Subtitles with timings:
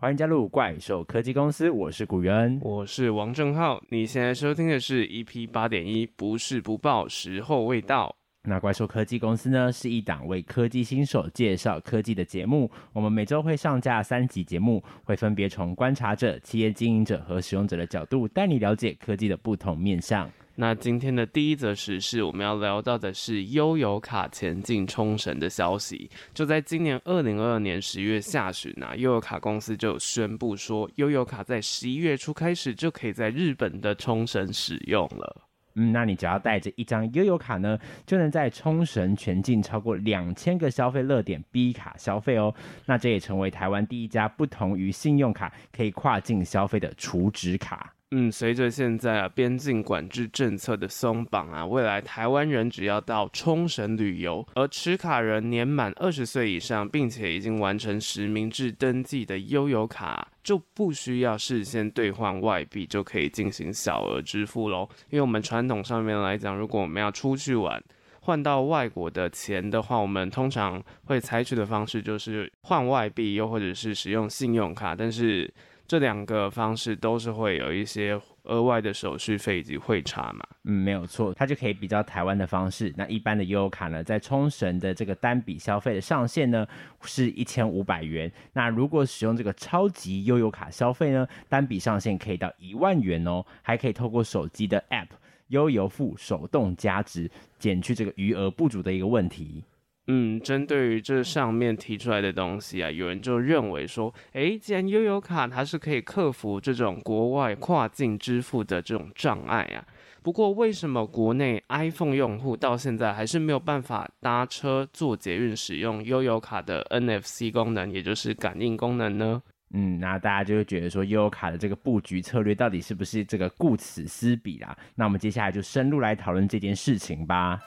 [0.00, 3.82] 欢迎加入怪兽科技公司，我是古元，我是王正浩。
[3.88, 8.14] 你现在收听的是 EP 八点一，不是不报，时候未到。
[8.44, 12.70] 那怪兽科技公司呢，是一档为科技新手介绍科技的节目。
[12.92, 20.30] 我们每周会上架三集节目，会分别从观察者、企业经营者和使用者的角度，带你了解科技的不同面向。
[20.60, 26.10] 那今天的第一则时事，我们要聊到的是悠游卡前进冲绳的消息。
[26.34, 35.42] 就在今年二零二二年十月下旬啊，悠游卡公司就宣布说，悠游卡在十一月初开始就可以在日本的冲绳使用了。
[35.76, 42.52] 嗯，那你只要带着一张悠游卡呢，就能在冲绳全境超过两千个消费热点 B 卡消费哦。
[42.84, 47.94] 那这也成为台湾第一家不同于信用卡可以跨境消费的储值卡。
[48.10, 64.88] 嗯，随着现在啊边境管制政策的松绑啊，未来台湾人只要到冲绳旅游，而持卡人年满二十岁以上，并且已经完成实名制登记的悠游卡，就不需要事先兑换外币，就可以进行小额支付喽。
[65.10, 67.78] 因为我们传统上面来讲，如果我们要出去玩，
[68.20, 75.52] 换到外国的钱的话，我们通常会采取的方式就是换外币，又或者是使用信用卡，但是。
[75.88, 80.44] 这两个方式都是会有一些额外的手续费以及汇差嘛？
[80.64, 82.92] 嗯，没有错，它就可以比较台湾的方式。
[82.94, 86.66] 那一般的悠游卡呢，在冲绳的这个单笔消费的上限呢
[87.00, 88.30] 是一千五百元。
[88.52, 95.08] 那如果使用这个超级悠游卡消费呢，单笔上限可以到一万元哦，还可以透过手机的 App
[95.46, 99.64] 悠游付手动加值，减去这个余额不足的一个问题。
[100.10, 109.84] 嗯，针对于这上面提出来的东西啊，有人就认为说，诶，既然悠游卡它是可以克服这种国外跨境支付的这种障碍啊，
[110.22, 119.42] 不过为什么国内 iPhone 用户到现在还是没有办法搭车、做捷运使用悠游卡的 NFC 功能，也就是感应功能呢？
[119.74, 124.74] 嗯，那大家就会觉得说，悠游卡的这个布局策略到底是不是这个顾此失彼啦？
[124.94, 127.60] 那我们接下来就深入来讨论这件事情吧。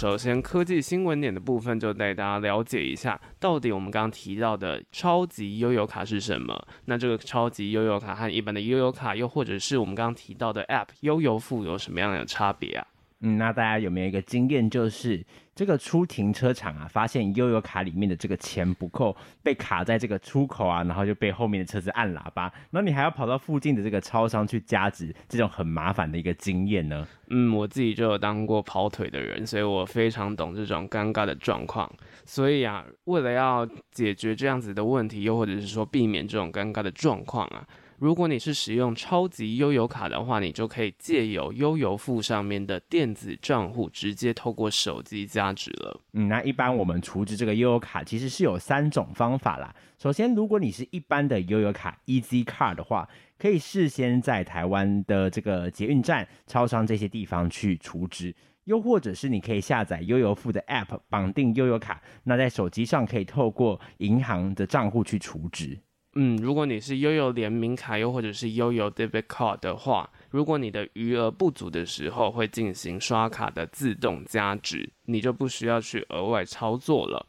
[0.00, 6.58] 首先，科技新闻点的部分就带大家了解一下，到底我们刚刚提到的超级悠游卡是什么？
[6.86, 12.86] 那这个超级悠游卡和一般的悠游卡，又或者是我们刚刚提到的 App 悠游付有什么样的差别啊？
[13.22, 15.22] 嗯，那大家有没有一个经验，就是
[15.54, 27.06] 这个出停车场啊，发现悠游卡里面的这个钱不够，被卡在这个出口啊，然后就被后面的车子按喇叭，那你还要跑到附近的这个超商去加值，这种很麻烦的一个经验呢？
[27.28, 31.92] 嗯，我自己就有当过跑腿的人，所以我非常懂这种尴尬的状况。
[32.24, 37.66] 所以啊，为了要解决这样子的问题，又或者是说避免这种尴尬的状况啊。
[38.00, 46.00] 如果你是使用超级悠游卡的话，你就可以借由悠游付上面的电子账户，直接透过手机加值了。
[46.14, 49.74] 嗯，那一般我们储值这个悠游卡其实是有三种方法啦。
[49.98, 53.06] 首先，如果你是一般的悠游卡 Easy Card 的话，
[53.38, 58.34] 可以事先在台湾的这个捷运站、超商这些地方去储值，
[58.64, 65.78] 又或者是你可以下载悠游付的 App 绑定悠游卡，那在手机上可以透过银行的账户去储值。
[66.14, 77.24] 嗯，如果你是悠游联名卡，又或者是悠游 Debit Card 的话，如果你的余额不足的时候，会进行刷卡的自动加值，你就不需要去额外操作了。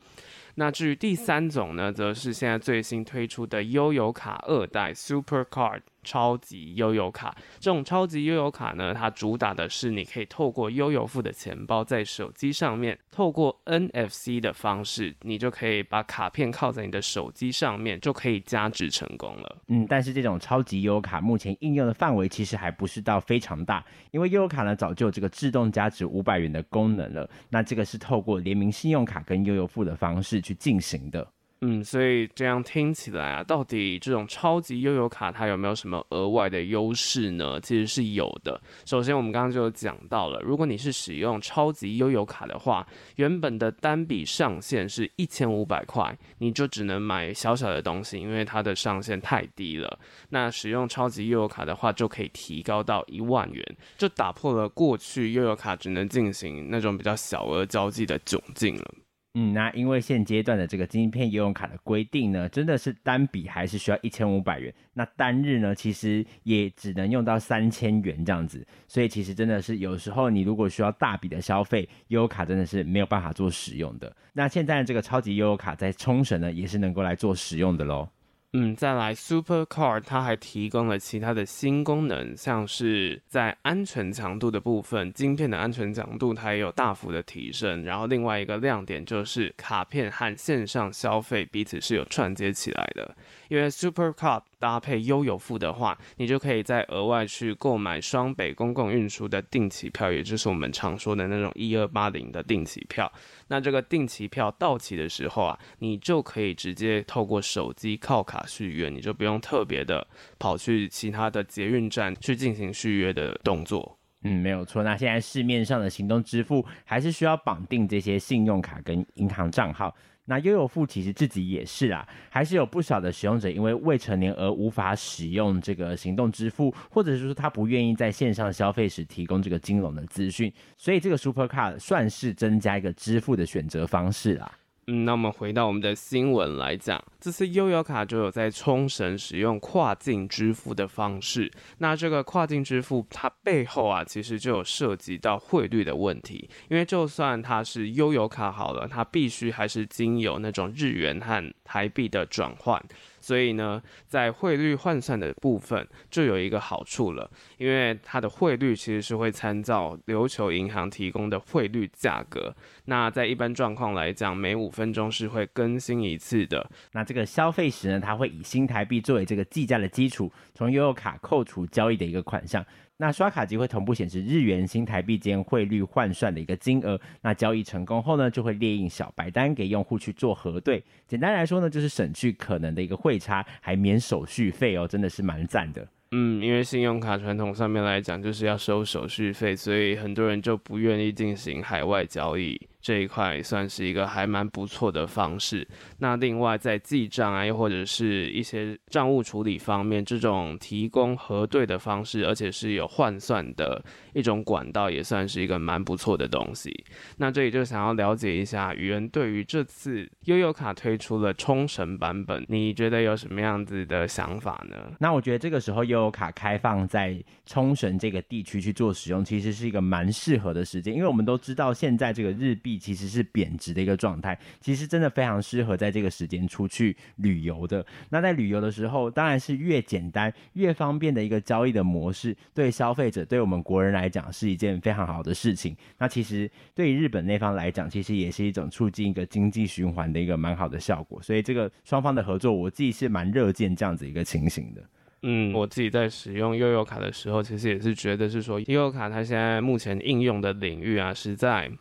[0.56, 5.81] 那至于第三种呢，则是现在最新推出的悠游卡二代 Super Card。
[6.04, 19.58] 超级悠游卡，这种超级悠游卡呢，它主打的是你可以透过悠游付的钱包，在手机上面透过 NFC 的方式，你就可以把卡片靠在你的手机上面，就可以加值成功了。
[19.68, 27.30] 嗯，但是这种超级悠游卡目前应用的范围其实还不是到非常大，因为悠游卡呢早就有这个自动加值五百元的功能了。
[27.50, 31.28] 那这个是透过联名信用卡跟悠游付的方式去进行的。
[31.64, 37.62] 嗯，所以这样听起来啊，到底这种超级悠游卡它有没有什么额外的优势呢？
[37.62, 38.60] 其实是有的。
[38.84, 50.00] 首先，我们刚刚就讲到了，如果你是使用超级悠游卡的话，原本的单笔上限是一千五百块，你就只能买小小的东西，因为它的上限太低了。
[50.30, 53.64] 那使用超级悠游卡的话，就可以提高到一万元，
[54.00, 58.91] 就打破了过去悠游卡只能进行那种比较小额交际的窘境了。
[59.34, 74.14] 嗯，那因为现阶段的这个晶片游泳卡的规定呢，真的是单笔还是需要一千五百元，那单日呢，其实也只能用到三千元这样子，所以其实真的是有时候你如果需要大笔的消费，游泳卡真的是没有办法做使用的。
[74.34, 78.10] 那现在的这个超级游泳卡在冲绳呢，也是能够来做使用的喽。
[78.53, 87.86] 嗯，再来 Super Card 它还提供了其他的新功能，像是在安全强度的部分，晶片的安全强度它也有大幅的提升。
[87.86, 93.16] 然后另外一个亮点就是卡片和线上消费彼此是有串接起来的，
[93.52, 103.12] 因为 Super Card 搭配悠游付的话，你就可以再额外去购买双北公共运输的定期票，也就是我们常说的那种一二八零的定期票。
[103.50, 110.08] 那这个定期票到期的时候啊，你就可以直接透过手机靠卡续约，你就不用特别的
[110.40, 113.97] 跑去其他的捷运站去进行续约的动作。
[114.24, 114.82] 嗯，没有错。
[114.82, 119.94] 那现在市面上的行动支付还是需要绑定这些信用卡跟银行账号。
[120.26, 134.52] 那悠悠付其实自己也是啊，还是有不少的使用者因为未成年而无法使用这个行动支付，或者是说他不愿意在线上消费时提供这个金融的资讯，所以这个 Super Card 算是增加一个支付的选择方式啦。
[134.93, 141.49] 嗯，那我们回到我们的新闻来讲，这次悠游卡就有在冲绳使用跨境支付的方式。
[141.78, 152.84] 那这个跨境支付它背后啊，其实就有涉及到汇率的问题，因为就算它是悠游卡好了，它必须还是经由那种日元和台币的转换。
[153.22, 162.53] 所以呢，在汇率换算的部分就有一个好处了，因为它的汇率其实是会参照琉球银行提供的汇率价格。
[162.85, 166.70] 那在一般状况来讲，每五分钟是会更新一次的。
[166.91, 172.66] 那这个消费时呢，它会以新台币作为这个计价的基础，从悠游卡扣除交易的一个款项。
[173.02, 177.02] 那刷卡机会同步显示日元、新台币间汇率换算的一个金额。
[177.24, 180.84] 那交易成功后呢，就会列印小白单给用户去做核对。
[181.08, 185.88] 简单来说呢，就是省去可能的一个汇差，还免手续费哦，真的是蛮赞的。
[186.12, 192.62] 嗯，因为信用卡传统上面来讲就是要收手续费，所以很多人就不愿意进行海外交易。
[192.82, 195.68] 这一块算是一个还蛮不错的方式。
[196.00, 203.84] 那另外在记账啊，又或者是一些账务处理方面，这种提供核对的方式，而且是有换算的
[204.14, 206.74] 一种管道，也算是一个蛮不错的东西。
[207.18, 214.76] 那这里就想要了解一下，宇恩对于这次悠游卡推出了冲绳版本，你觉得有什么样子的想法呢？
[215.00, 222.71] 那我觉得这个时候悠游卡开放在冲绳这个地区去做使用，其实是一个蛮适合的时间，因为我们都知道现在这个日币。
[222.78, 227.85] 其实是贬值的一个状态，其实真的非常适合在这个时间出去旅游的。
[228.09, 235.76] 那在旅游的时候，当然是越简单越方便的一个交易的模式，对消费者，对我们国人来讲是一件非常好的事情。
[235.97, 241.22] 那其实对于日本那方来讲，其实也是一种促进一个经济循环的一个蛮好的效果。
[241.22, 244.84] 所以这个双方的合作，我自己是蛮热见这样子一个情形的。
[245.23, 251.72] 嗯，我自己在使用悠游卡的时候，其实也是觉得是说悠游卡它现在目前应用的领域啊，实在。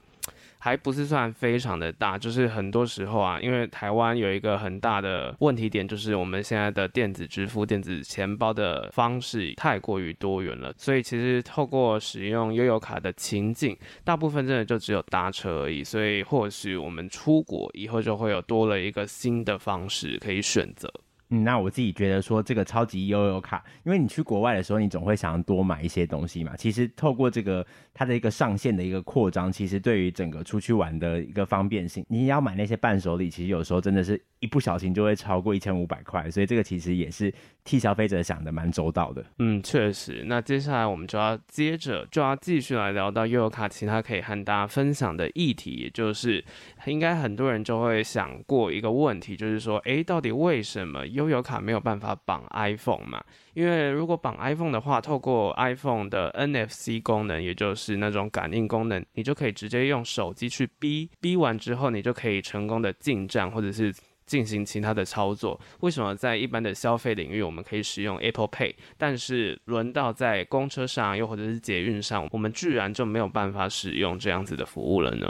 [0.62, 13.74] 还不是算非常的大，就是很多时候啊，因为台湾有一个很大的问题点，就是我们现在的电子支付、电子钱包的方式太过于多元了，所以其实透过使用悠游卡的情境，
[14.04, 20.92] 大部分真的就只有搭车而已，所以或许我们出国以后就会有多了一个新的方式可以选择。
[21.30, 26.54] 嗯，那我自己觉得说这个超级悠游卡，因为你去国外的时候，你总会想要多买一些东西嘛。
[26.56, 37.32] 其实透过这个它的一个上限的一个扩张，其实对于整个出去玩的一个方便性，你要买那些伴手礼，其实有时候真的是一不小心就会超过一千五百块，所以这个其实也是
[37.64, 39.24] 替消费者想的蛮周到的。
[39.38, 40.24] 嗯，确实。
[40.26, 46.44] 那接下来我们就要接着就要继续来聊到悠游卡其他可以和大家分享的议题，也就是
[46.86, 53.22] 应该很多人就会想过一个问题，就是说，诶，到底为什么悠游卡没有办法绑 iPhone 嘛？
[53.52, 65.60] 因为如果绑 iPhone 的话，透过 iPhone 的 NFC 功能，也就是那种感应功能，你就可以直接用手机去逼，逼完之后，你就可以成功的进站或者是进行其他的操作。
[65.80, 75.28] 为什么在一般的消费领域我们可以使用 Apple Pay，但是轮到在公车上又或者是捷运上，我们居然就没有办法使用这样子的服务了呢？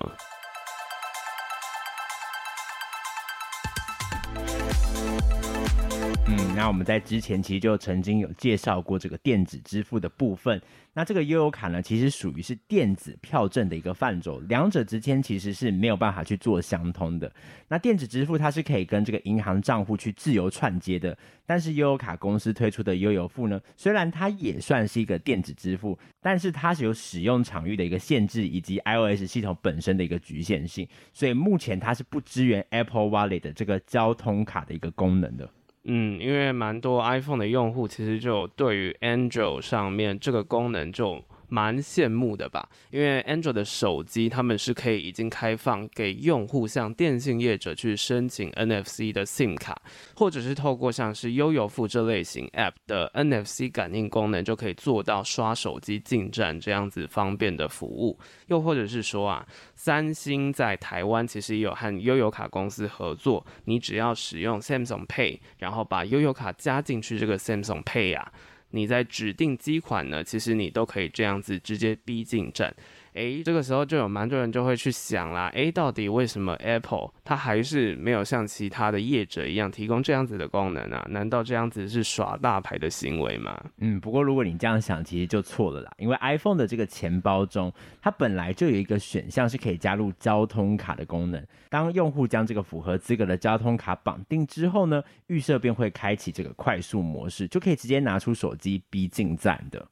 [6.60, 10.60] 那我们在之前其实就曾经有介绍过这个电子支付的部分。
[10.92, 17.32] 那这个悠游卡呢，其实属于是电子票证的一个范畴，两者之间其实是没有办法去做相通的。
[17.68, 35.48] 那电子支付它是可以跟这个银行账户去自由串接的，但是悠游卡公司推出的悠游付呢，虽然它也算是一个电子支付，但是它是有使用场域的一个限制，以及 iOS 系统本身的一个局限性，所以目前它是不支援 Apple Wallet 的这个交通卡的一个功能的。
[35.92, 41.20] 嗯，因为蛮多 iPhone 的用户其实就对于 Android 上面这个功能就
[41.50, 49.76] 蛮羡慕的吧，因为 Android 的手机他们是可以已经开放给用户向电信业者去申请 NFC 的 SIM 卡，
[50.14, 58.18] 或者是透过像是悠游付这类型 App 的 NFC 感应功能，就可以做到刷手机进站这样子方便的服务。
[58.46, 68.32] 又或者是说啊，三星在台湾其实也有和悠游卡公司合作，你只要使用 Samsung Pay，然后把悠游卡加进去这个 Samsung Pay 啊。
[68.70, 72.74] 你在指定机款呢，其实你都可以这样子直接逼进站。
[73.14, 81.04] 诶，这个时候就有蛮多人就会去想啦，诶，到底为什么 Apple 它还是没有像其他的业者一样提供这样子的功能啊？
[81.10, 83.60] 难道这样子是耍大牌的行为吗？
[83.78, 91.44] 嗯，不过如果你这样想，其实就错了啦，因为 iPhone 的这个钱包中，它本来就有一个选项是可以加入交通卡的功能。
[91.68, 99.86] 当用户将这个符合资格的交通卡绑定之后呢，预设便会开启这个快速模式，就可以直接拿出手机逼进站的。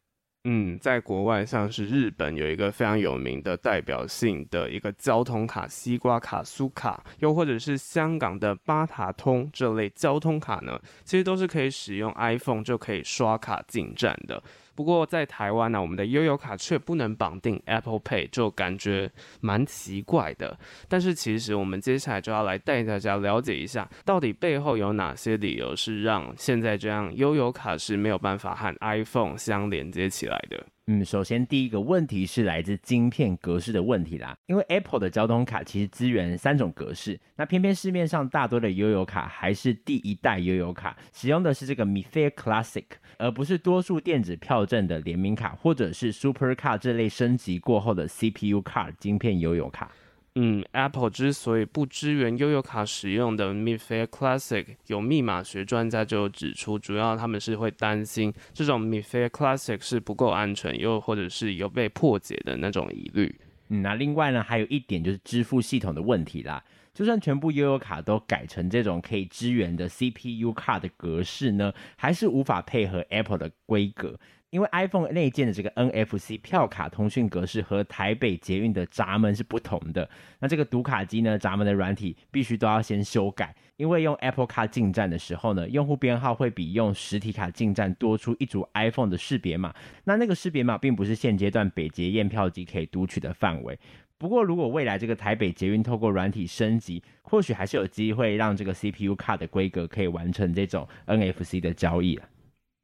[0.51, 14.43] 嗯，在国外，像是日本有一个非常有名的代表性的一个交通卡——西瓜卡、苏卡，又或者是香港的八达通这类交通卡呢，其实都是可以使用 iPhone 就可以刷卡进站的。
[14.79, 20.57] 不过在台湾呢、我们的悠游卡却不能绑定 Apple Pay，就感觉蛮奇怪的。
[20.89, 30.65] 但是其实我们接下来就要来带大家了解一下，到底背后有哪些理由是让现在这样悠游卡是没有办法和 iPhone 相连接起来的。
[30.91, 42.87] 嗯，首先第一个问题是来自晶片格式的问题啦，因为 Apple 的交通卡其实支援三种格式，那偏偏市面上大多的悠游卡还是第一代悠游卡，使用的是这个 MIFARE Classic，
[43.19, 49.93] 而不是多数电子票证的联名卡或者是 Super car 这类升级过后的 CPU Card 晶片悠游卡。
[50.41, 63.35] 嗯，Apple 之所以不支援悠游卡使用的 MIFARE Classic，有密码学专家就指出，主要他们是会担心这种 MIFARE Classic 是不够安全，又或者是有被破解的那种疑虑。
[63.71, 66.63] 嗯，那另外呢，还有一点就是支付系统的问题啦。
[66.95, 74.19] 就算全部悠游卡都改成这种可以支援的 CPU 卡的格式呢，还是无法配合 Apple 的规格。
[74.51, 80.09] 因为 iPhone 内建的这个 NFC 票卡通讯格式和台北捷运的闸门是不同的，
[80.41, 89.75] 那这个读卡机呢，闸门的软体必须都要先修改，因为用 Apple Car 进站的时候呢，用户编号会比用实体卡进站多出一组 iPhone 的识别码，
[90.05, 93.79] 那那个识别码并不是现阶段北捷验票机可以读取的范围。
[94.17, 102.19] 不过如果未来这个台北捷运透过软体升级，或许还是有机会让这个 CPU Card 的规格可以完成这种 NFC 的交易。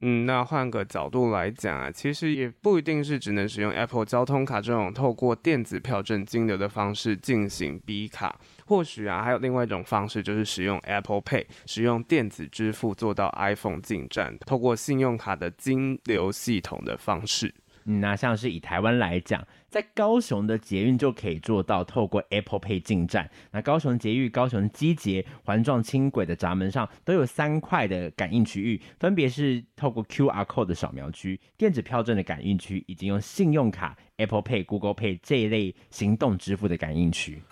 [0.07, 17.55] 嗯，那换个角度来讲啊，其实也不一定是只能使用 Apple 交通卡这种透过电子票证金流的方式进行 B 卡，或许啊还有另外一种方式，就是使用 Apple Pay，使用电子支付做到 iPhone 进站，透过信用卡的金流系统的方式。
[17.87, 19.43] 嗯，那像是以台湾来讲，
[19.75, 23.28] 在高雄的捷运就可以做到透过 Apple Pay 进站。
[23.50, 37.43] 那高雄捷运、高雄机捷环状轻轨的闸门上都有三块的感应区域，分别是透过 QR Code 的扫描区、电子票证的感应区，以及用信用卡、Apple Pay、Google Pay 这一类行动支付的感应区。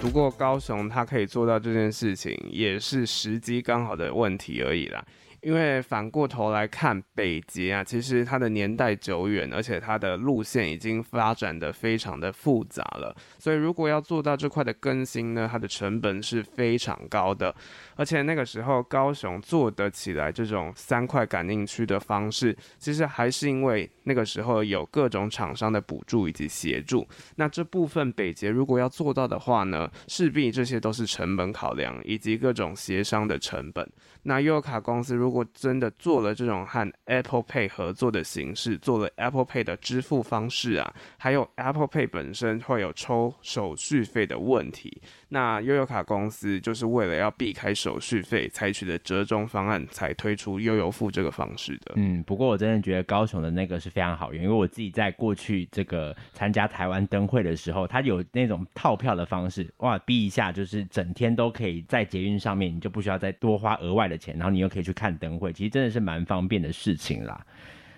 [0.00, 5.04] 不过高雄它可以做到这件事情，也是时机刚好的问题而已啦。
[5.42, 13.14] 因为反过头来看，北极啊，其实它的年代久远，而且它的路线已经发展的非常的复杂了。
[13.38, 17.54] 所以如果要做到这块的更新呢，它的成本是非常高的。
[17.94, 27.06] 而且那个时候高雄做得起来这种三块感应区的方式，其实还是因为那个时候有各种厂商的补助以及协助。
[27.34, 33.86] 那这部分北捷如果要做到的话呢，势必这些都是成本考量以及各种协商的成本。
[34.22, 51.94] 那悠游卡公司如果真的做了这种和 Apple Pay 合作的形式，做了 Apple Pay 的支付方式啊，还有 Apple Pay 本身会有抽手续费的问题，那悠游卡公司就是为了要避开手续费，采取的折中方案，才推出悠游付这个方式的。
[51.96, 67.44] 嗯，不过我真的觉得高雄的那个是非常好用，因为我自己在过去这个参加台湾灯会的时候，它有那种套票的方式，哇，逼一下就是整天都可以在捷运上面，你就不需要再多花额外的钱，然后你又可以去看灯会，其实真的是蛮方便的事情啦。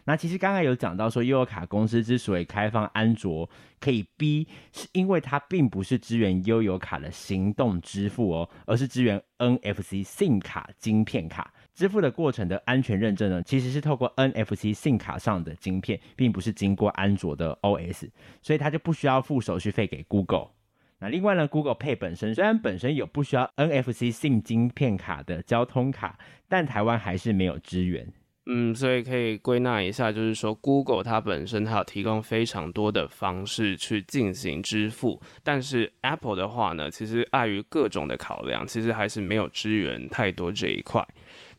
[0.08, 3.46] 那其实刚刚有讲到说，悠游卡公司之所以开放安卓
[3.78, 18.08] 可以 B，是因为它并不是支援悠游卡的行动支付哦，而是支援 NFC SIM 卡晶片卡支付的过程的安全认证呢，其实是透过 NFC SIM 卡上的晶片，并不是经过安卓的 OS，
[18.40, 20.52] 所以它就不需要付手续费给 Google。
[21.00, 28.10] 那另外呢，Google Pay 本身虽然本身有不需要 NFC SIM 晶片卡的交通卡，但台湾还是没有支援。
[28.50, 41.06] 嗯，所以可以归纳一下，就是说，Google 它本身它有提供非常多的方式去进行支付，但是 Apple 的话呢，其实碍于各种的考量，其实还是没有支援太多这一块。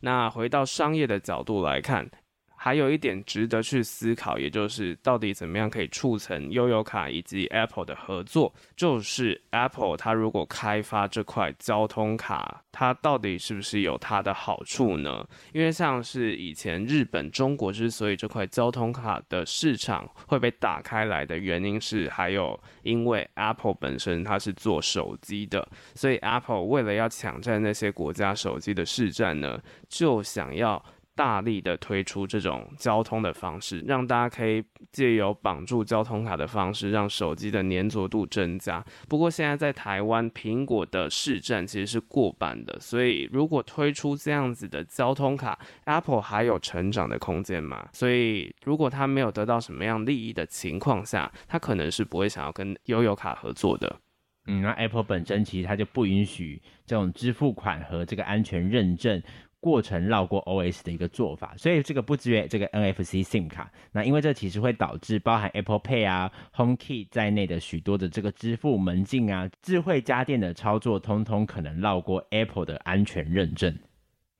[0.00, 2.10] 那回到商业的角度来看。
[2.62, 8.52] 还有一点值得去思考，也就是到底怎么样可以促成悠游卡以及 Apple 的合作。
[8.76, 15.26] 就是 Apple 它如果开发这块交通卡，它到底是不是有它的好处呢？
[15.54, 30.84] 因为像是以前日本、中国之所以这块交通卡的市场会被打开来的原因是，还有因为 Apple 本身它是做手机的，所以 Apple 为了要抢占那些国家手机的市占呢，就想要。
[31.20, 38.82] 大力的推出这种交通的方式，让大家可以借由绑住交通卡的方式，让手机的粘着度增加。
[39.06, 47.86] 不过现在在台湾，苹果的市占其实是过半的，所以如果推出这样子的交通卡，Apple 还有成长的空间吗？
[47.92, 54.00] 所以如果他没有得到什么样利益的情况下，他可能是不会想要跟悠游卡合作的。
[54.46, 59.22] 嗯，那 Apple 本身其实它就不允许这种支付款和这个安全认证。
[59.60, 63.70] 过程绕过 OS 的一个做法，所以这个不支援这个 NFC SIM 卡。
[63.92, 73.78] 那因为这其实会导致包含 Apple Pay 啊、HomeKey 在内的许多的这个支付门禁啊、智慧家电的操作，通通可能绕过 Apple 的安全认证。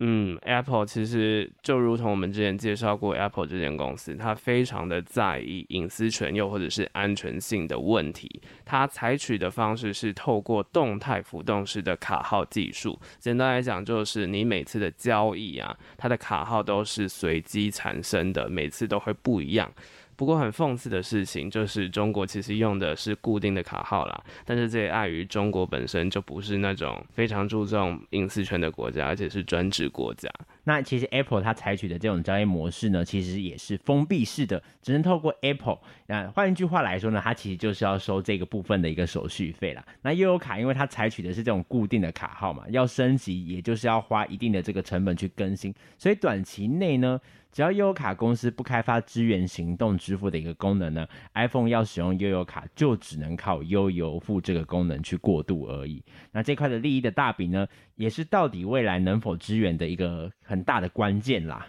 [0.02, 8.40] 嗯，Apple 其实就如同我们之前介绍过，Apple 这间公司，它非常的在意隐私权又或者是安全性的问题。
[8.64, 12.98] 它采取的方式是透过动态浮动式的卡号技术。
[13.18, 19.70] 简单来讲，就是你每次的交易啊，它的卡号都是随机产生的，每次都会不一样。
[20.20, 30.28] 不过很讽刺的事情就是，中国其实用的是固定的卡号啦，但是这也碍于中国本身就不是那种非常注重隐私权的国家，而且是专制国家。
[30.64, 35.78] 那其实 Apple 它采取的这种交易模式呢，其实也是封闭式的，只能透过 Apple。
[36.06, 39.82] 那换一句话来说呢，它其实就是要收这个部分的一个手续费啦。
[40.02, 47.18] 那悠游卡因为它采取的是这种固定的卡号嘛，要升级也就是要花一定的这个成本去更新，所以短期内呢。
[47.52, 56.02] 只要悠游卡公司不开发支援行动支付的一个功能呢，iPhone 要使用悠游卡就只能靠悠游付这个功能去过渡而已。
[56.32, 61.66] 那这块的利益的大饼呢，也是到底未来能否支援的一个很大的关键啦。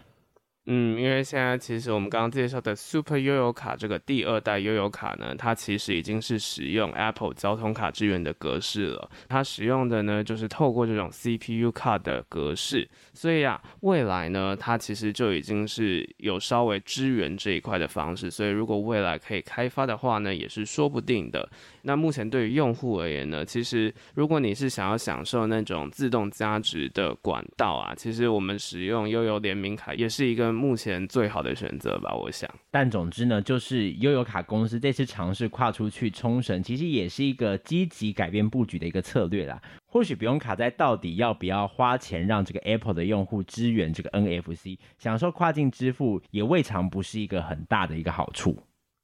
[0.68, 9.10] 嗯，因为现在其实我们刚刚介绍的 Super 悠游卡这个第二代悠游卡呢，它其实已经是使用 Apple 交通卡支援的格式了。
[9.28, 18.30] 它使用的呢，就是透过这种 CPU 卡的格式，所以啊，未来呢，它其实就已经是有稍微支援这一块的方式。
[18.30, 21.50] 所以如果未来可以开发的话呢，也是说不定的。
[21.84, 32.50] 那目前对于用户而言呢，其实如果你是想要享受那种自动加值的管道啊，其实我们使用悠游联名卡也是一个目前最好的选择吧，我想。
[32.70, 39.62] 但总之呢，就是悠游卡公司这次尝试跨出去冲绳，其实也是一个积极改变布局的一个策略啦。
[39.86, 48.58] 或许不用卡在到底要不要花钱让这个 Apple 的用户支援这个 NFC，享受跨境支付也未尝不是一个很大的一个好处。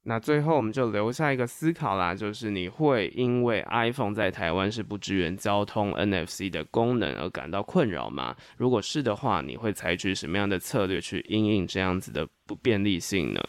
[0.10, 8.34] 那最后我们就留下一个思考啦，就是你会因为 iPhone 在台湾是不支援交通 NFC 的功能而感到困扰吗？
[8.56, 13.42] 如果是的话，你会采取什么样的策略去应应这样子的不便利性呢？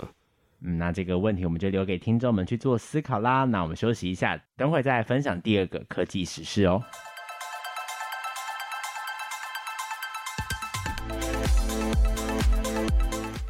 [0.63, 3.45] 嗯，那这个问题我们就留给听众们去做思考啦。
[3.45, 6.83] 那我们休息一下，等会再分享第二个科技时事哦。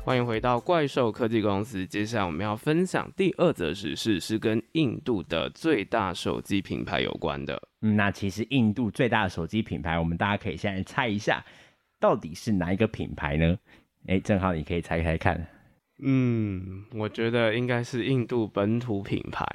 [0.08, 1.86] 欢迎回到怪兽科技公司。
[1.86, 7.62] 接下来我们要分享第二则时事，是跟印度的最大手机品牌有关的。
[7.82, 11.44] 嗯，那其实印度最大的手机品牌，我们大家可以现在猜一下，
[12.00, 13.58] 到底是哪一个品牌呢？
[14.06, 15.46] 哎，正好你可以猜猜看。
[15.98, 19.46] 嗯，我觉得应该是印度本土品牌。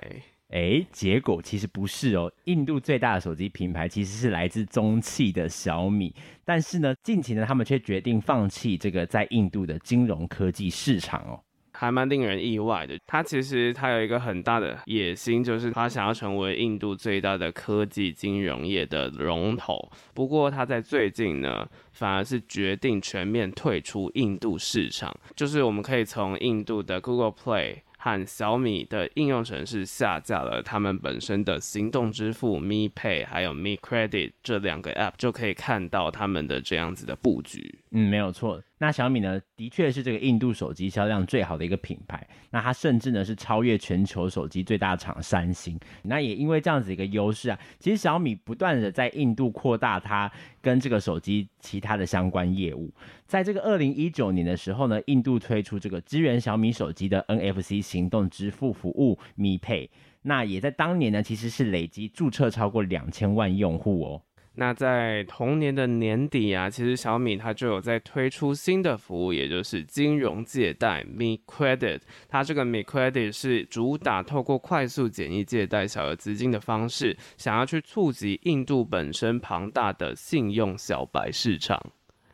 [0.53, 2.31] 哎，结果其实不是哦。
[2.43, 6.13] 印度最大的手机品牌其实是来自中企的小米，
[6.45, 12.95] 但是呢，近期呢，他们却决定放弃这个在印度的金融科技市场哦，还蛮令人意外的。
[13.07, 19.91] 他其实他有一个很大的野心，就是他想要成为印度最大的科技金融业的龙头。
[20.13, 27.77] 不过他在最近呢，反而是决定全面退出印度市场，就是我们可以从印度的 Google Play。
[28.03, 37.79] 和小米的应用程式下架了他们本身的行动支付 Mi Pay，还有 Mi Credit 这两个 App，就可以看到他们的这样子的布局。
[37.91, 38.61] 嗯，没有错。
[38.83, 42.27] 那小米呢，的确是这个印度手机销量最好的一个品牌。
[42.49, 45.79] 那它甚至呢是超越全球手机最大厂三星。
[46.01, 50.29] 那也因为这样子一个优势啊，其实小米不断的在印度扩大它
[50.61, 52.93] 跟这个手机其他的相关业务。
[53.25, 59.87] 在这个二零一九年的时候呢，印度推出这个支援小米手机的 NFC 行动支付服务 Mi Pay。
[60.23, 64.21] 那也在当年呢，其实是累积注册超过两千万用户哦。
[64.55, 71.99] 那在同年的年底啊，其实小米它就有在推出新的服务，也就是金融借贷 Mi Credit。
[72.27, 81.83] 它这个 Mi Credit 是主打透过快速简易借贷小额资金的方式，想要去触及印度本身庞大的信用小白市场。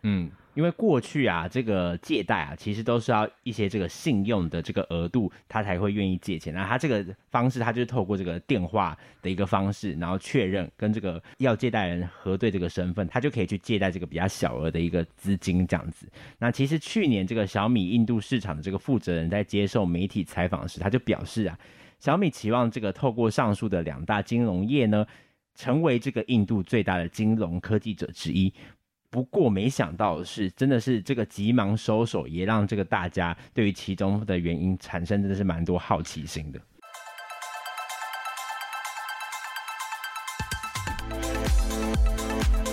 [0.04, 0.30] 嗯。
[0.60, 6.54] 因为过去啊，这个借贷啊，其实都是要一些这个信用的这个额度，他才会愿意借钱。
[6.54, 16.06] 那他这个方式，他就是透过这个电话的一个方式，然后确认跟这个要借贷人核对这个身份，他就可以去借贷这个比较小额的一个资金这样子。
[16.38, 21.58] 那其实去年这个小米印度市场的这个负责人在接受媒体采访时，他就表示啊，
[22.02, 25.06] 小米期望这个透过上述的两大金融业呢，
[25.56, 28.54] 成为这个印度最大的金融科技者之一。
[29.12, 36.62] 不过没想到的是，真的是这个急忙收手，也让这个大家对于其中的原因产生真的是蛮多好奇心的。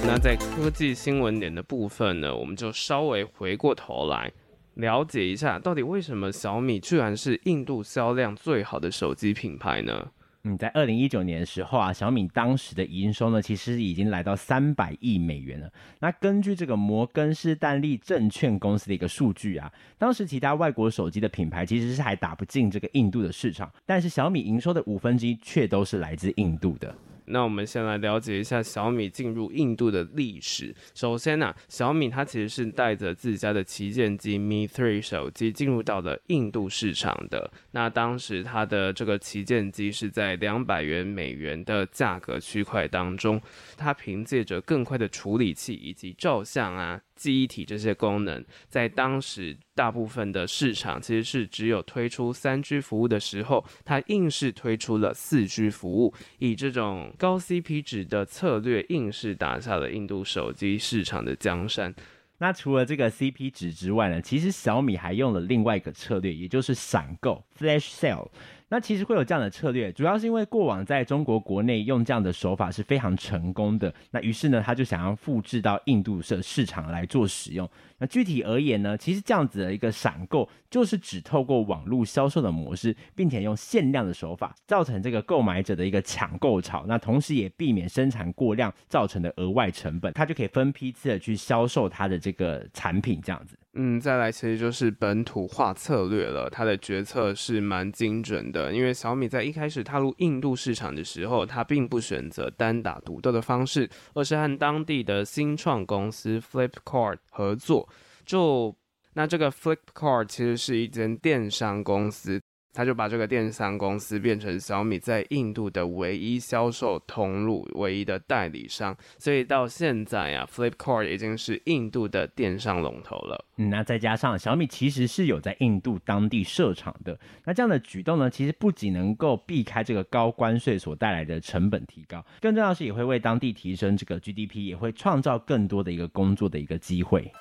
[0.07, 4.31] 那在科技新闻点的部分呢，我们就稍微回过头来
[4.75, 10.09] 了解一下，到底为什么小米居然是印度销量最好的手机品牌呢？
[10.49, 15.69] 嗯，在二零一九年的时候啊，小米当时的营收呢，其实已经来到三百亿美元了。
[15.99, 26.95] 那根据这个摩根士丹利证券公司的一个数据啊，当时其他外国手机的品牌其实是还打不进这个印度的市场，但是小米营收的五分之一却都是来自印度的。
[27.27, 30.75] 那我们先来了解一下小米进入印度的历史。
[30.95, 37.51] 首先呢、小米它其实是带着自家的旗舰机 Mi 3手机进入到了印度市场的。
[37.73, 43.41] 那当时它的这个旗舰机是在两百元美元的价格区块当中，
[43.77, 47.01] 它凭借着更快的处理器以及照相啊。
[47.16, 61.94] 记忆体这些功能，在当时大部分的市场其实是只有推出三 G 服务的时候，它硬是推出了四 G 服务，以这种高 CP 值的策略，硬是打下了印度手机市场的江山。
[62.38, 68.29] 那除了这个 CP 值之外呢，其实小米还用了另外一个策略，也就是闪购 （Flash Sale）。
[68.68, 73.92] 那其实会有这样的策略，主要是因为过往在中国国内用这样的手法是非常成功的。
[74.11, 77.68] 那于是呢，他就想要复制到印度的市场来做使用。
[77.99, 86.85] 那具体而言呢，其实这样子的一个闪购，就是只透过网络销售的模式，并且用限量的手法，造成这个购买者的一个抢购潮。
[86.87, 93.57] 那同时也避免生产过量造成的额外成本，他就可以分批次的去销售他的这个产品，这样子。
[93.79, 98.73] 嗯，再来其实就是本土化策略了，它的决策是蛮精准的。
[98.73, 107.86] 因为小米在一开始踏入印度市场的时候，它并不选择单打独斗的方式，而是和当地的新创公司 Flipkart 合作。
[108.27, 108.77] 就
[109.15, 112.39] 那这个 Flipkart 其实是一间电商公司。
[112.75, 123.47] 他就把这个电商公司变成小米在印度的唯一销售通路、唯一的代理商，所以到现在啊，Flipkart 已经是印度的电商龙头了。
[123.57, 137.33] 嗯，那再加上小米其实是有在印度当地设厂的，那这样的举动呢，其实不仅能够避开这个高关税所带来的成本提高，更重要是也会为当地提升这个 GDP，也会创造更多的一个工作的一个机会。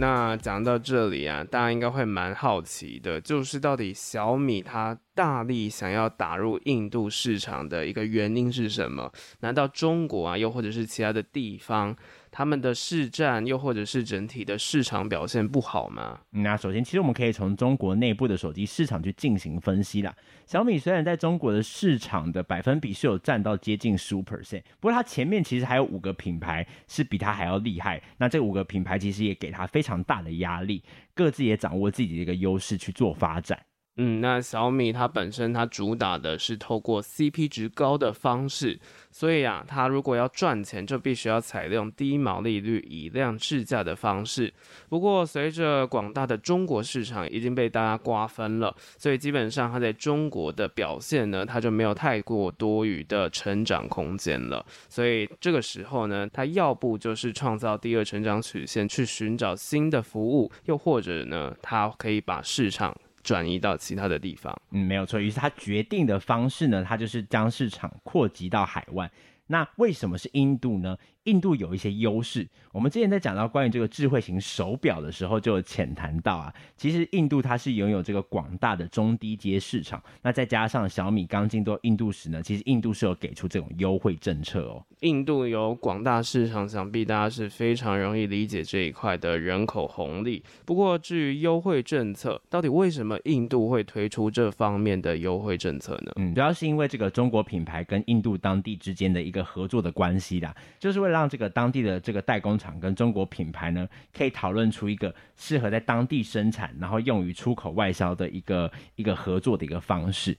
[0.00, 9.12] 那讲到这里啊，大家应该会蛮好奇的，就是到底小米它大力想要打入印度市场的一个原因是什么？
[9.40, 11.94] 难道中国啊，又或者是其他的地方，
[12.30, 16.20] 他们的市占又或者是整体的市场表现不好吗？
[16.30, 20.16] 那首先，其实我们可以从中国内部的手机市场去进行分析啦。
[20.46, 28.02] 小米虽然在中国的市场的百分比是有占到接近十五 percent，不过它前面其实还有五个品牌是比它还要厉害。
[28.16, 30.82] 那这五个品牌其实也给它非常大的压力，
[31.14, 33.60] 各自也掌握自己的一个优势去做发展。
[34.02, 44.50] 嗯，那小米它本身它主打的是透过 CP 值高的方式，所以啊，它如果要赚钱，就必须要采用低毛利率、以量制价的方式。
[44.88, 54.64] 不过，随着广大的中国市场已经被大家瓜分了，所以基本上它在中国的表现呢，它就没有太过多余的成长空间了。
[54.88, 62.96] 所以这个时候呢，它要不就是创造第二成长曲线，去寻找新的服务，又或者呢，它可以把市场。
[63.22, 65.20] 转移到其他的地方，嗯，没有错。
[65.20, 69.10] 于是他决定的方式呢，他就是将市场扩及到海外。
[69.46, 70.96] 那为什么是印度呢？
[71.24, 72.46] 印度有一些优势。
[72.72, 80.02] 我们之前在讲到关于这个智慧型手表的时候，就有浅谈到啊，其实印度它是拥有这个广大的中低阶市场。
[80.22, 84.84] 那再加上小米刚进到印度时呢，其实印度是有给出这种优惠政策哦。
[85.00, 90.42] 印度有广大市场，想必大家是非常容易理解这一块的人口红利。
[90.64, 96.12] 不过至于优惠政策，到底为什么印度会推出这方面的优惠政策呢？
[96.16, 110.36] 嗯，主要是因为这个中国品牌跟印度当地之间的一个合作的关系啦，就是为了让这个当地的这个代工厂跟中国品牌呢，可以讨论出一个适合在当地生产，然后用于出口外销的一个一个合作的一个方式。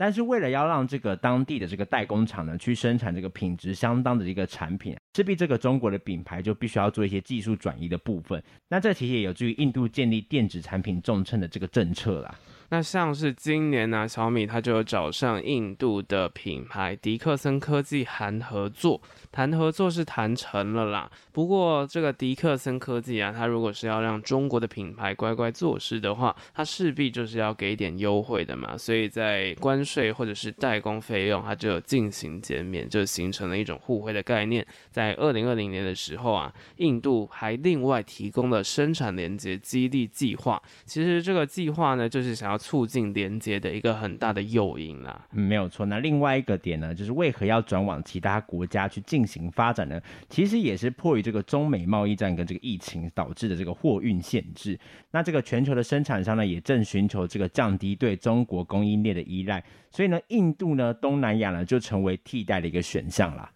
[0.00, 8.40] 但是为了要让这个当地的这个代工厂呢，去生产这个品质相当的一个产品，势必这个中国的品牌就必须要做一些技术转移的部分。
[8.68, 12.32] 那这其实也有助于印度建立电子产品重镇的这个政策啦。
[12.70, 19.00] 那像是今年呢、小米它就有找上印度的品牌迪克森科技谈合作，
[19.32, 21.10] 谈合作是谈成了啦。
[21.32, 28.76] 不过这个迪克森科技啊，它如果是要让中国的品牌乖乖做事的话，它势必就是要给点优惠的嘛。
[28.76, 34.66] 所以在关税或者是代工费用，它就有进行减免，就形成了一种互惠的概念。
[34.90, 40.62] 在二零二零年的时候啊，印度还另外提供了生产连接激励计划。
[40.84, 42.57] 其实这个计划呢，就是想要。
[42.58, 45.86] 促进连接的一个很大的诱因啦，嗯，没有错。
[45.86, 50.00] 那另外一个点呢，就是为何要转往其他国家去进行发展呢？
[50.28, 54.78] 其实也是迫于这个中美贸易战跟这个疫情导致的这个货运限制。
[55.12, 59.64] 那这个全球的生产商呢，也正寻求这个降低对中国供应链的依赖。
[59.90, 63.50] 所以呢，印度呢，东南亚呢，就成为替代的一个选项啦。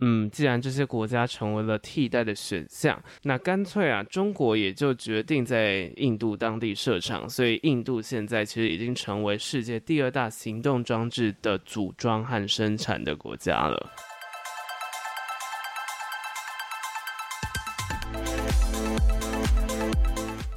[0.00, 7.26] 嗯，既然这些国家成为了替代的选项，那干脆啊，中国也就决定在印度当地设厂。
[7.26, 13.90] 所以，印度现在其实已经成为世界第二大行动装置的组装和生产的国家了。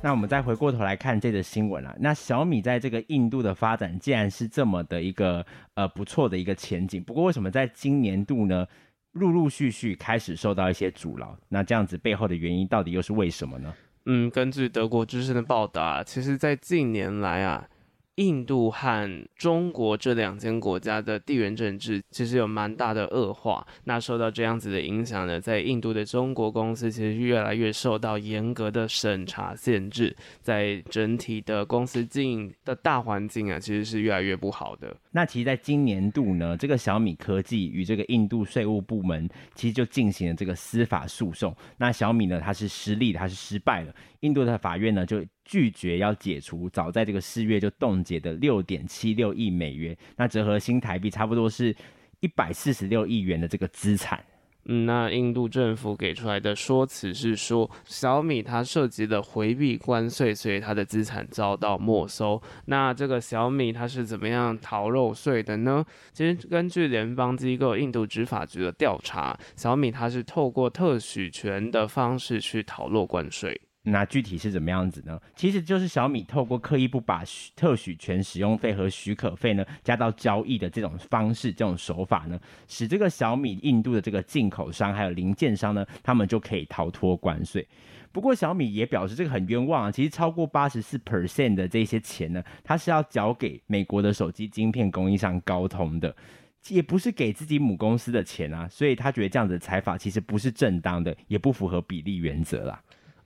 [0.04, 8.68] 那我们再回过头来看这个新闻啊，那小米在这个印度的发展，既然是这么的一个呃不错的一个前景，不过为什么在今年度呢？
[9.14, 13.74] 陆陆续续开始受到一些阻挠，那这样子背后的原因到底又是为什么呢？
[14.06, 17.68] 嗯，根据德国之声的报道啊，其实，在近年来啊。
[18.20, 34.94] 印度和中国这两间国家的地缘政治其实有蛮大的恶化，那受到这样子的影响呢，在印度的中国公司其实越来越受到严格的审查限制，在整体的公司经营的大环境啊，其实是越来越不好的。
[35.12, 41.56] 那其实，在今年度呢，这个小米科技与这个印度税务部门其实就进行了这个司法诉讼。
[41.78, 43.96] 那小米呢，它是失利，它是失败了。
[44.20, 51.76] 印度的法院呢，就拒绝要解除早在这个四月就冻结的六点七六亿美元，那折合新台币差不多是
[52.20, 54.24] 一百四十六亿元的这个资产。
[54.66, 62.40] 嗯，那印度政府给出来的说辞是说，小米它涉及了回避关税，所以它的资产遭到没收。
[62.66, 65.84] 那这个小米它是怎么样逃漏税的呢？
[66.14, 73.60] 其实根据联邦机构印度执法局的调查，小米它是透过特许权的方式去逃漏关税。
[73.84, 75.20] 那具体是怎么样子呢？
[75.36, 87.66] 其实就是小米透过刻意不把许特许权使用费和许可费呢加到交易的这种方式、这种手法呢，使这个小米印度的这个进口商还有零件商呢，他们就可以逃脱关税。
[88.12, 96.14] 不过小米也表示这个很冤枉啊，其实超过八十四 percent 的这些钱呢，它是要缴给美国的手机晶片供应商高通的，
[96.68, 102.82] 也不是给自己母公司的钱啊，所以他觉得这样子的采法其实不是正当的，也不符合比例原则啦。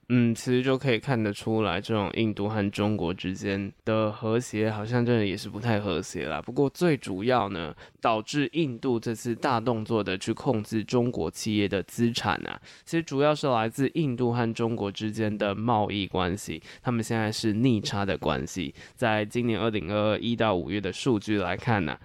[0.10, 6.42] 嗯，其实就可以看得出来，这种印度和中国之间的和谐，好像真的也是不太和谐啦。
[6.42, 18.76] 不过最主要呢，导致印度这次大动作的去控制中国企业的资产啊，其实主要是来自印度和中国之间的贸易关系，他们现在是逆差的关系。
[18.96, 21.98] 在今年二零二一到五月的数据来看呢、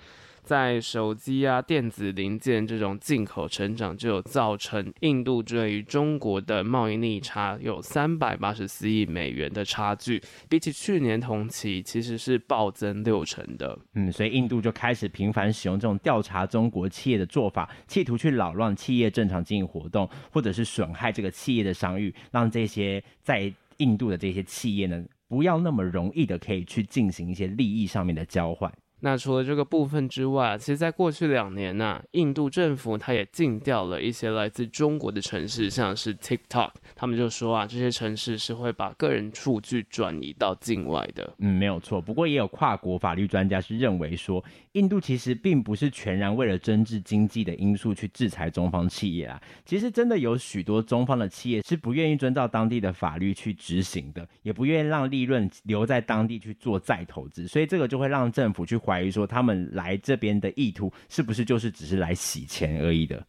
[0.48, 13.78] 在手机啊、电子零件这种进口成长，就有造成印度对于中国的贸易逆差有三百八十四亿美元的差距，比起去年同期其实是暴增六成的。
[13.92, 28.72] 嗯，所以印度就开始频繁使用这种调查中国企业的做法，企图去扰乱企业正常经营活动，或者是损害这个企业的商誉，让这些在印度的这些企业呢，不要那么容易的可以去进行一些利益上面的交换。
[29.00, 41.32] 那除了这个部分之外，其实在过去两年呢、印度政府它也禁掉了一些来自中国的城市，像是 TikTok，他们就说啊，这些城市是会把个人数据转移到境外的。
[41.38, 42.00] 嗯，没有错。
[42.00, 49.40] 不过也有跨国法律专家是认为说，印度其实并不是全然为了政治经济的因素去制裁中方企业啊。
[49.64, 58.76] 其实真的有许多中方的企业是不愿意遵照当地的法律去执行的，也不愿意让利润留在当地去做再投资，所以这个就会让政府去。
[58.88, 63.26] 怀疑说他们来这边的意图是不是就是只是来洗钱而已的？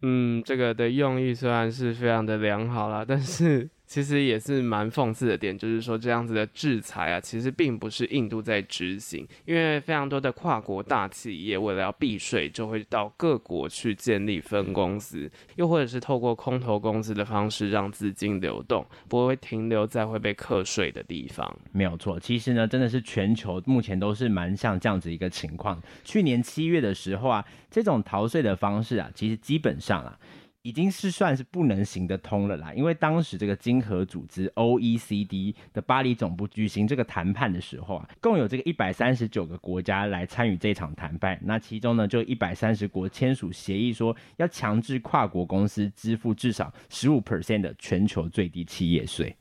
[0.00, 3.68] 嗯，这个的用意虽然是非常的良好啦，但是。
[3.92, 21.54] 其实也是蛮讽刺的点，就是说这样子的制裁啊，其实并不是印度在执行，因为非常多的跨国大企业为了要避税，就会到各国去建立分公司，又或者是透过空投公司的方式让资金流动，不会停留在会被课税的地方。
[21.72, 25.78] 没有错，其实呢，真的是全球目前都是蛮像这样子一个情况。
[26.02, 30.18] 去年七月的时候啊，这种逃税的方式啊，其实基本上啊。
[30.62, 49.34] 已经是算是不能行得通了啦，因为当时这个经合组织 OECD 的巴黎总部举行这个谈判的时候啊，共有这个一百三十九个国家来参与这场谈判，那其中呢就一百三十国签署协议说要强制跨国公司支付至少十五 percent 的全球最低企业税。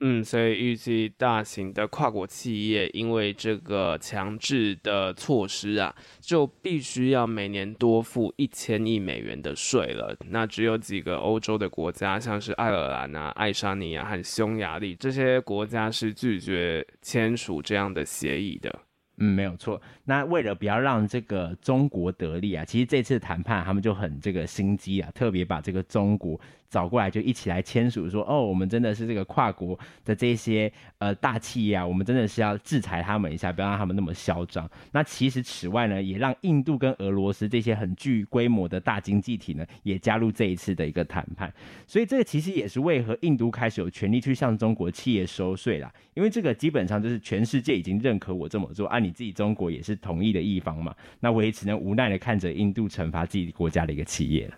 [0.00, 10.14] 嗯，所以预计大型的跨国企业因为这个强制的措施啊，就必须要每年多付一千亿美元的税了。
[10.28, 18.80] 那只有几个欧洲的国家，像是爱尔兰啊、爱沙尼亚和匈牙利这些国家是拒绝签署这样的协议的。
[19.18, 19.80] 嗯，没有错。
[20.04, 26.38] 那为了不要让这个中国得利啊，其实这次谈判他们就很这个心机啊，特别把这个中国
[26.74, 34.68] 找过来，就一起来签署说，哦，我们真的是这个跨国的这些呃大企业啊，我们真的是要制裁他们一下，不要让他们那么嚣张。
[34.90, 41.54] 那其实此外呢，也让印度跟俄罗斯这些很具规模的大经济体呢，也加入这一次的一个谈判。
[41.86, 54.54] 所以这个其实也是为何印度开始有权利去向中国企业收税啦，因为这个基本上就是全世界已经认可我这么做，啊，你自己中国也是同意的一方嘛，那我也只能无奈的看着印度惩罚自己国家的一个企业了。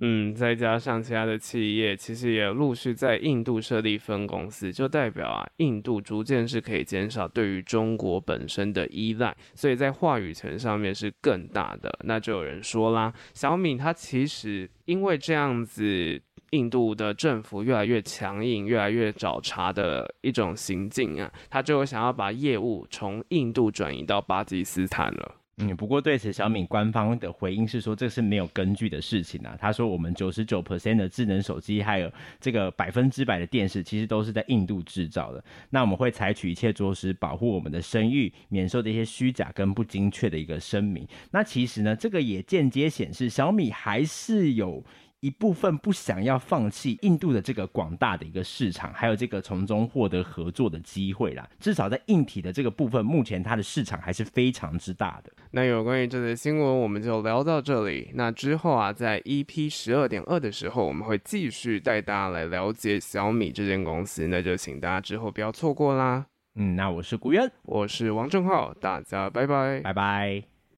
[0.00, 11.96] 嗯，再加上其他的企业，其实也陆续在印度设立分公司，就代表啊，印度逐渐是可以减少对于中国本身的依赖，所以在话语权上面是更大的。
[12.04, 25.36] 那就有人说啦，小米它其实因为这样子，印度的政府越来越强硬，越来越找茬的一种行径啊，它就想要把业务从印度转移到巴基斯坦了。
[25.64, 29.56] 嗯，不过对此小米官方的回应是说，这是没有根据的事情啊。
[29.60, 35.44] 他说，我们九十九 percent 的智能手机，还有这个百分之百的电视，其实都是在印度制造的。
[35.70, 41.06] 那我们会采取一切措施保护我们的声誉，免受这些虚假跟不精确的一个声明。
[41.30, 44.82] 那其实呢，这个也间接显示小米还是有。
[45.22, 51.48] 一部分不想要放弃印度的这个广大的一个市场，还有这个从中获得合作的机会啦。
[51.60, 55.32] 至少在硬体的这个部分，目前它的市场还是非常之大的。
[55.52, 58.10] 那有关于这则新闻，我们就聊到这里。
[58.14, 64.26] 那之后啊，在 EP 十二点二的时候，我们会继续带大家来了解小米这间公司。
[64.26, 66.26] 那就请大家之后不要错过啦。
[66.56, 70.51] 嗯，那我是古渊，我是王正浩，大家拜拜，拜拜。